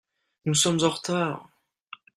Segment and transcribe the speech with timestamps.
[0.45, 1.47] Nous sommes en retard.